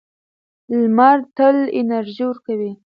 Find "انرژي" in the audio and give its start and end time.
1.79-2.23